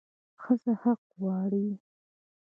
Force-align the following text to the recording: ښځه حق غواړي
ښځه 0.41 0.71
حق 0.81 1.01
غواړي 1.21 1.67